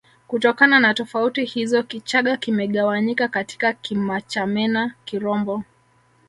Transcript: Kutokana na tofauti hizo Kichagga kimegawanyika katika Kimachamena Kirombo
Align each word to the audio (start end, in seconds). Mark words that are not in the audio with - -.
Kutokana 0.27 0.79
na 0.79 0.93
tofauti 0.93 1.45
hizo 1.45 1.83
Kichagga 1.83 2.37
kimegawanyika 2.37 3.27
katika 3.27 3.73
Kimachamena 3.73 4.93
Kirombo 5.05 5.63